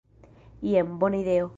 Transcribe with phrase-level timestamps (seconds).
[0.71, 1.49] Jes, bona ideo!"